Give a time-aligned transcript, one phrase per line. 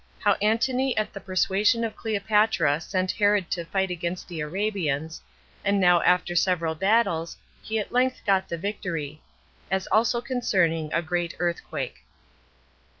[0.17, 5.21] How Antony At The Persuasion Of Cleopatra Sent Herod To Fight Against The Arabians;
[5.63, 9.21] And Now After Several Battles, He At Length Got The Victory.
[9.69, 11.97] As Also Concerning A Great Earthquake.